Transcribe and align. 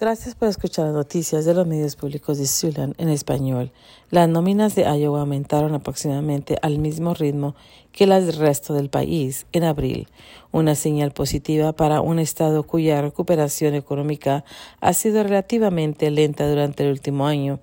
Gracias 0.00 0.34
por 0.34 0.48
escuchar 0.48 0.86
las 0.86 0.94
noticias 0.94 1.44
de 1.44 1.54
los 1.54 1.68
medios 1.68 1.94
públicos 1.94 2.36
de 2.36 2.46
Siouxland 2.46 2.96
en 2.98 3.08
español. 3.08 3.70
Las 4.10 4.28
nóminas 4.28 4.74
de 4.74 4.82
Iowa 4.82 5.20
aumentaron 5.20 5.72
aproximadamente 5.72 6.58
al 6.62 6.80
mismo 6.80 7.14
ritmo 7.14 7.54
que 7.92 8.08
las 8.08 8.26
del 8.26 8.34
resto 8.34 8.74
del 8.74 8.90
país 8.90 9.46
en 9.52 9.62
abril, 9.62 10.08
una 10.50 10.74
señal 10.74 11.12
positiva 11.12 11.74
para 11.74 12.00
un 12.00 12.18
estado 12.18 12.64
cuya 12.64 13.02
recuperación 13.02 13.76
económica 13.76 14.44
ha 14.80 14.92
sido 14.94 15.22
relativamente 15.22 16.10
lenta 16.10 16.48
durante 16.48 16.82
el 16.82 16.90
último 16.90 17.28
año. 17.28 17.60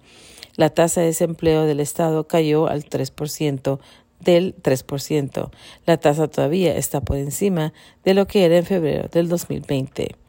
La 0.55 0.69
tasa 0.69 1.01
de 1.01 1.07
desempleo 1.07 1.65
del 1.65 1.81
estado 1.81 2.27
cayó 2.27 2.67
al 2.67 2.85
3% 2.85 3.79
del 4.21 4.55
3%. 4.55 5.51
La 5.85 5.97
tasa 5.97 6.29
todavía 6.29 6.77
está 6.77 7.01
por 7.01 7.17
encima 7.17 7.73
de 8.05 8.13
lo 8.13 8.25
que 8.25 8.45
era 8.45 8.57
en 8.57 8.65
febrero 8.65 9.09
del 9.11 9.27
2020 9.27 10.20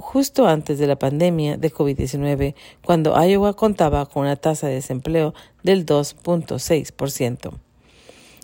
justo 0.00 0.46
antes 0.46 0.78
de 0.78 0.86
la 0.86 0.96
pandemia 0.96 1.56
de 1.56 1.72
COVID-19, 1.72 2.54
cuando 2.84 3.14
Iowa 3.22 3.54
contaba 3.54 4.06
con 4.06 4.22
una 4.22 4.36
tasa 4.36 4.68
de 4.68 4.74
desempleo 4.74 5.34
del 5.62 5.86
2.6%. 5.86 7.52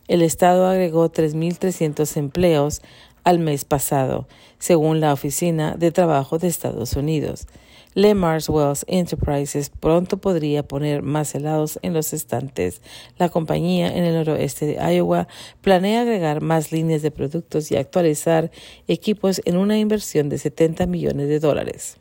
El 0.09 0.23
Estado 0.23 0.69
agregó 0.69 1.11
3.300 1.11 2.17
empleos 2.17 2.81
al 3.27 3.41
mes 3.41 3.65
pasado, 3.65 4.29
según 4.61 5.01
la 5.01 5.13
Oficina 5.13 5.75
de 5.77 5.91
Trabajo 5.91 6.39
de 6.39 6.47
Estados 6.47 6.93
Unidos. 6.93 7.49
Le 7.95 8.15
Mars 8.15 8.49
Wells 8.49 8.85
Enterprises 8.87 9.69
pronto 9.69 10.19
podría 10.19 10.63
poner 10.63 11.03
más 11.03 11.35
helados 11.35 11.81
en 11.83 11.93
los 11.93 12.13
estantes. 12.13 12.83
La 13.19 13.29
compañía 13.29 13.89
en 13.89 14.05
el 14.05 14.15
noroeste 14.15 14.67
de 14.67 14.95
Iowa 14.95 15.27
planea 15.61 16.03
agregar 16.03 16.41
más 16.41 16.71
líneas 16.71 17.03
de 17.03 17.11
productos 17.11 17.73
y 17.73 17.77
actualizar 17.77 18.53
equipos 18.87 19.43
en 19.45 19.57
una 19.57 19.77
inversión 19.77 20.29
de 20.29 20.39
70 20.39 20.87
millones 20.87 21.29
de 21.29 21.41
dólares. 21.41 21.97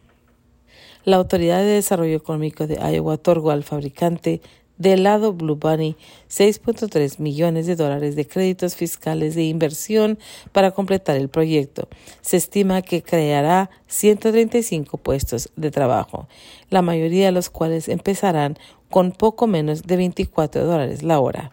La 1.06 1.16
Autoridad 1.16 1.60
de 1.60 1.66
Desarrollo 1.66 2.18
Económico 2.18 2.68
de 2.68 2.76
Iowa 2.76 3.16
otorgó 3.16 3.50
al 3.50 3.64
fabricante 3.64 4.42
del 4.78 5.04
lado 5.04 5.34
Blue 5.34 5.56
Bunny, 5.56 5.96
6.3 6.30 7.20
millones 7.20 7.68
de 7.68 7.76
dólares 7.76 8.16
de 8.16 8.28
créditos 8.28 8.76
fiscales 8.76 9.36
de 9.36 9.44
inversión 9.44 10.20
para 10.52 10.72
completar 10.72 11.18
el 11.18 11.30
proyecto. 11.30 11.88
Se 12.22 12.38
estima 12.38 12.82
que 12.82 13.02
creará 13.02 13.70
135 13.88 14.98
puestos 14.98 15.50
de 15.56 15.72
trabajo, 15.72 16.28
la 16.70 16.82
mayoría 16.82 17.28
de 17.28 17.32
los 17.32 17.50
cuales 17.50 17.90
empezarán 17.90 18.58
con 18.90 19.12
poco 19.12 19.48
menos 19.48 19.84
de 19.84 19.98
24 19.98 20.66
dólares 20.66 21.04
la 21.04 21.20
hora. 21.20 21.52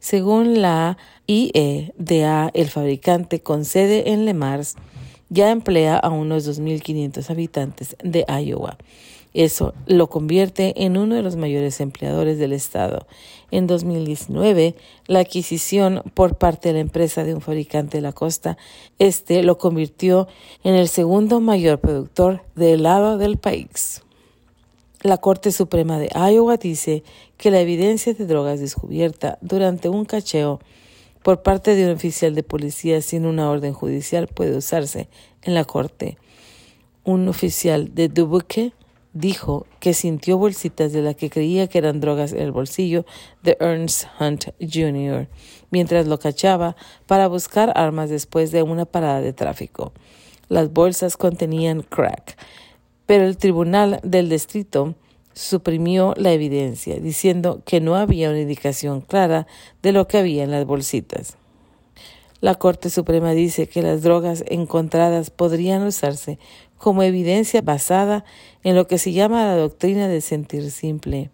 Según 0.00 0.62
la 0.62 0.96
IEDA, 1.26 2.50
el 2.54 2.68
fabricante 2.68 3.40
con 3.40 3.64
sede 3.64 4.12
en 4.12 4.24
Le 4.24 4.34
Mars 4.34 4.76
ya 5.28 5.50
emplea 5.50 5.96
a 5.98 6.08
unos 6.08 6.48
2.500 6.48 7.30
habitantes 7.30 7.96
de 8.02 8.24
Iowa. 8.28 8.78
Eso 9.34 9.74
lo 9.86 10.08
convierte 10.08 10.84
en 10.84 10.96
uno 10.96 11.14
de 11.14 11.22
los 11.22 11.36
mayores 11.36 11.80
empleadores 11.80 12.38
del 12.38 12.52
Estado. 12.52 13.06
En 13.50 13.66
2019, 13.66 14.74
la 15.06 15.20
adquisición 15.20 16.02
por 16.14 16.36
parte 16.36 16.68
de 16.68 16.74
la 16.74 16.80
empresa 16.80 17.24
de 17.24 17.34
un 17.34 17.40
fabricante 17.40 17.98
de 17.98 18.02
la 18.02 18.12
costa 18.12 18.56
este 18.98 19.42
lo 19.42 19.58
convirtió 19.58 20.28
en 20.64 20.74
el 20.74 20.88
segundo 20.88 21.40
mayor 21.40 21.78
productor 21.78 22.42
de 22.54 22.74
helado 22.74 23.18
del 23.18 23.36
país. 23.36 24.02
La 25.02 25.18
Corte 25.18 25.52
Suprema 25.52 25.98
de 25.98 26.08
Iowa 26.08 26.56
dice 26.56 27.04
que 27.36 27.52
la 27.52 27.60
evidencia 27.60 28.14
de 28.14 28.26
drogas 28.26 28.58
descubierta 28.58 29.38
durante 29.40 29.88
un 29.88 30.04
cacheo 30.04 30.58
por 31.22 31.42
parte 31.42 31.76
de 31.76 31.84
un 31.84 31.92
oficial 31.92 32.34
de 32.34 32.42
policía 32.42 33.00
sin 33.02 33.26
una 33.26 33.50
orden 33.50 33.72
judicial 33.72 34.26
puede 34.26 34.56
usarse 34.56 35.08
en 35.42 35.54
la 35.54 35.64
corte. 35.64 36.18
Un 37.04 37.28
oficial 37.28 37.94
de 37.94 38.08
Dubuque 38.08 38.72
dijo 39.18 39.66
que 39.80 39.94
sintió 39.94 40.38
bolsitas 40.38 40.92
de 40.92 41.02
las 41.02 41.16
que 41.16 41.28
creía 41.28 41.66
que 41.66 41.78
eran 41.78 42.00
drogas 42.00 42.32
en 42.32 42.40
el 42.40 42.52
bolsillo 42.52 43.04
de 43.42 43.56
Ernst 43.60 44.06
Hunt 44.20 44.46
Jr. 44.60 45.28
mientras 45.70 46.06
lo 46.06 46.18
cachaba 46.18 46.76
para 47.06 47.26
buscar 47.26 47.72
armas 47.74 48.10
después 48.10 48.52
de 48.52 48.62
una 48.62 48.84
parada 48.84 49.20
de 49.20 49.32
tráfico. 49.32 49.92
Las 50.48 50.72
bolsas 50.72 51.16
contenían 51.16 51.82
crack, 51.82 52.38
pero 53.06 53.24
el 53.24 53.36
tribunal 53.36 54.00
del 54.02 54.28
distrito 54.28 54.94
suprimió 55.32 56.14
la 56.16 56.32
evidencia, 56.32 57.00
diciendo 57.00 57.62
que 57.64 57.80
no 57.80 57.96
había 57.96 58.30
una 58.30 58.40
indicación 58.40 59.00
clara 59.00 59.46
de 59.82 59.92
lo 59.92 60.06
que 60.06 60.18
había 60.18 60.44
en 60.44 60.50
las 60.50 60.64
bolsitas. 60.64 61.36
La 62.40 62.54
Corte 62.54 62.88
Suprema 62.88 63.32
dice 63.32 63.66
que 63.66 63.82
las 63.82 64.02
drogas 64.02 64.44
encontradas 64.46 65.30
podrían 65.30 65.82
usarse 65.82 66.38
como 66.76 67.02
evidencia 67.02 67.62
basada 67.62 68.24
en 68.62 68.76
lo 68.76 68.86
que 68.86 68.98
se 68.98 69.12
llama 69.12 69.44
la 69.46 69.56
doctrina 69.56 70.06
del 70.06 70.22
sentir 70.22 70.70
simple. 70.70 71.30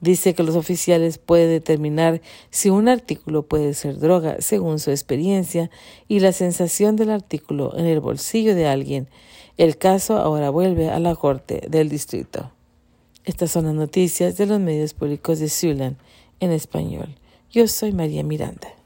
Dice 0.00 0.34
que 0.34 0.42
los 0.42 0.56
oficiales 0.56 1.18
pueden 1.18 1.50
determinar 1.50 2.20
si 2.50 2.68
un 2.68 2.88
artículo 2.88 3.44
puede 3.44 3.74
ser 3.74 4.00
droga 4.00 4.36
según 4.40 4.80
su 4.80 4.90
experiencia 4.90 5.70
y 6.08 6.18
la 6.18 6.32
sensación 6.32 6.96
del 6.96 7.10
artículo 7.10 7.72
en 7.78 7.86
el 7.86 8.00
bolsillo 8.00 8.56
de 8.56 8.66
alguien. 8.66 9.08
El 9.56 9.78
caso 9.78 10.16
ahora 10.16 10.50
vuelve 10.50 10.90
a 10.90 10.98
la 10.98 11.14
Corte 11.14 11.62
del 11.70 11.88
Distrito. 11.88 12.50
Estas 13.24 13.52
son 13.52 13.66
las 13.66 13.74
noticias 13.74 14.36
de 14.36 14.46
los 14.46 14.58
medios 14.58 14.94
públicos 14.94 15.38
de 15.38 15.48
Siouxland 15.48 15.96
en 16.40 16.50
español. 16.50 17.14
Yo 17.52 17.68
soy 17.68 17.92
María 17.92 18.24
Miranda. 18.24 18.83